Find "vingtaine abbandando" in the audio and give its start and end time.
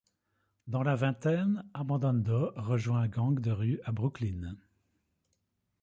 0.95-2.53